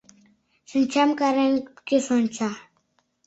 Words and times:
Шинчам 0.69 1.09
карен 1.19 1.53
кӱш 1.87 2.05
онча; 2.17 2.51